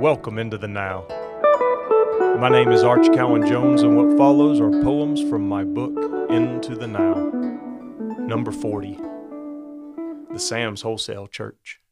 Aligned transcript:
Welcome 0.00 0.38
into 0.38 0.56
the 0.56 0.66
now. 0.66 1.04
My 2.38 2.48
name 2.48 2.72
is 2.72 2.82
Arch 2.82 3.06
Cowan 3.12 3.46
Jones, 3.46 3.82
and 3.82 3.98
what 3.98 4.16
follows 4.16 4.58
are 4.58 4.70
poems 4.82 5.20
from 5.20 5.46
my 5.46 5.62
book, 5.62 6.30
Into 6.30 6.74
the 6.74 6.86
Now. 6.86 7.28
Number 8.18 8.50
40 8.50 8.98
The 10.32 10.38
Sam's 10.38 10.80
Wholesale 10.80 11.26
Church. 11.26 11.82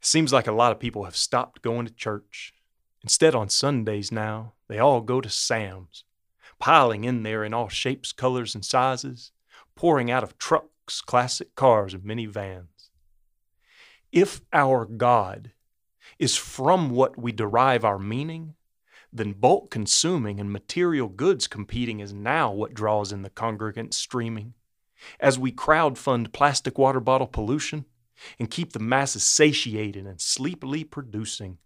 It 0.00 0.06
Seems 0.06 0.32
like 0.32 0.46
a 0.46 0.52
lot 0.52 0.72
of 0.72 0.80
people 0.80 1.04
have 1.04 1.14
stopped 1.14 1.60
going 1.60 1.84
to 1.84 1.92
church. 1.92 2.54
Instead, 3.02 3.34
on 3.34 3.50
Sundays 3.50 4.10
now, 4.10 4.54
they 4.66 4.78
all 4.78 5.02
go 5.02 5.20
to 5.20 5.28
Sam's, 5.28 6.04
piling 6.58 7.04
in 7.04 7.22
there 7.22 7.44
in 7.44 7.52
all 7.52 7.68
shapes, 7.68 8.12
colors, 8.12 8.54
and 8.54 8.64
sizes, 8.64 9.32
pouring 9.74 10.10
out 10.10 10.22
of 10.24 10.38
trucks, 10.38 11.02
classic 11.02 11.54
cars, 11.54 11.92
and 11.92 12.02
minivans. 12.02 12.88
If 14.10 14.40
our 14.54 14.86
God 14.86 15.52
is 16.18 16.36
from 16.36 16.90
what 16.90 17.18
we 17.18 17.32
derive 17.32 17.84
our 17.84 17.98
meaning, 17.98 18.54
then 19.12 19.32
bulk 19.32 19.70
consuming 19.70 20.38
and 20.38 20.52
material 20.52 21.08
goods 21.08 21.46
competing 21.46 22.00
is 22.00 22.12
now 22.12 22.52
what 22.52 22.74
draws 22.74 23.12
in 23.12 23.22
the 23.22 23.30
congregants 23.30 23.94
streaming. 23.94 24.54
As 25.20 25.38
we 25.38 25.52
crowdfund 25.52 26.32
plastic 26.32 26.76
water 26.76 27.00
bottle 27.00 27.26
pollution 27.26 27.86
and 28.38 28.50
keep 28.50 28.72
the 28.72 28.78
masses 28.78 29.22
satiated 29.22 30.06
and 30.06 30.20
sleepily 30.20 30.84
producing. 30.84 31.58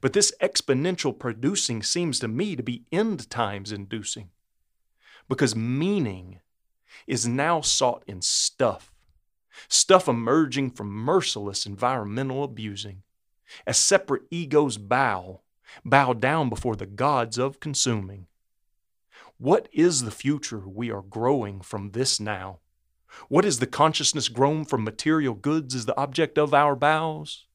But 0.00 0.12
this 0.12 0.32
exponential 0.42 1.18
producing 1.18 1.82
seems 1.82 2.18
to 2.20 2.28
me 2.28 2.54
to 2.54 2.62
be 2.62 2.84
end 2.92 3.30
times 3.30 3.72
inducing 3.72 4.30
because 5.28 5.56
meaning 5.56 6.40
is 7.06 7.26
now 7.26 7.62
sought 7.62 8.04
in 8.06 8.20
stuff, 8.20 8.92
stuff 9.68 10.06
emerging 10.06 10.70
from 10.72 10.88
merciless 10.88 11.64
environmental 11.64 12.44
abusing 12.44 13.02
as 13.66 13.78
separate 13.78 14.22
egos 14.30 14.76
bow, 14.78 15.40
bow 15.84 16.12
down 16.12 16.48
before 16.48 16.76
the 16.76 16.86
gods 16.86 17.38
of 17.38 17.60
consuming. 17.60 18.26
What 19.38 19.68
is 19.72 20.02
the 20.02 20.10
future 20.10 20.60
we 20.68 20.90
are 20.90 21.02
growing 21.02 21.60
from 21.60 21.92
this 21.92 22.20
now? 22.20 22.58
What 23.28 23.44
is 23.44 23.58
the 23.58 23.66
consciousness 23.66 24.28
grown 24.28 24.64
from 24.64 24.84
material 24.84 25.34
goods 25.34 25.74
as 25.74 25.86
the 25.86 25.96
object 25.98 26.38
of 26.38 26.54
our 26.54 26.76
bows? 26.76 27.46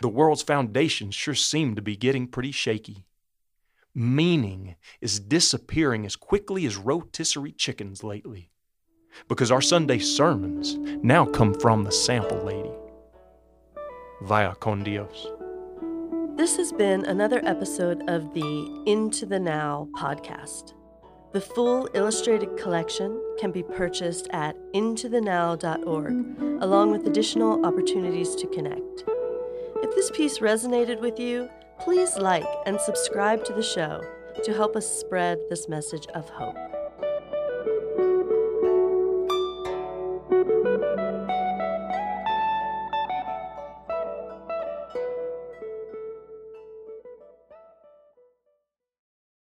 The 0.00 0.08
world's 0.08 0.42
foundations 0.42 1.14
sure 1.14 1.34
seem 1.34 1.76
to 1.76 1.82
be 1.82 1.96
getting 1.96 2.26
pretty 2.26 2.50
shaky. 2.50 3.06
Meaning 3.94 4.76
is 5.00 5.20
disappearing 5.20 6.04
as 6.04 6.16
quickly 6.16 6.66
as 6.66 6.76
rotisserie 6.76 7.52
chickens 7.52 8.04
lately, 8.04 8.50
because 9.28 9.50
our 9.50 9.62
Sunday 9.62 9.98
sermons 9.98 10.76
now 11.02 11.24
come 11.24 11.54
from 11.54 11.84
the 11.84 11.92
sample 11.92 12.42
lady. 12.42 12.55
Vaya 14.22 14.54
con 14.54 14.82
Dios. 14.82 15.28
This 16.36 16.56
has 16.56 16.72
been 16.72 17.04
another 17.04 17.40
episode 17.44 18.08
of 18.08 18.32
the 18.32 18.82
Into 18.86 19.26
the 19.26 19.38
Now 19.38 19.88
podcast. 19.96 20.72
The 21.32 21.40
full 21.40 21.88
illustrated 21.92 22.56
collection 22.56 23.20
can 23.38 23.52
be 23.52 23.62
purchased 23.62 24.28
at 24.30 24.56
intothenow.org, 24.72 26.62
along 26.62 26.92
with 26.92 27.06
additional 27.06 27.64
opportunities 27.66 28.34
to 28.36 28.46
connect. 28.46 29.04
If 29.82 29.94
this 29.94 30.10
piece 30.10 30.38
resonated 30.38 31.00
with 31.00 31.20
you, 31.20 31.50
please 31.78 32.16
like 32.16 32.48
and 32.64 32.80
subscribe 32.80 33.44
to 33.44 33.52
the 33.52 33.62
show 33.62 34.02
to 34.42 34.54
help 34.54 34.76
us 34.76 34.88
spread 34.88 35.38
this 35.50 35.68
message 35.68 36.06
of 36.14 36.28
hope. 36.30 36.75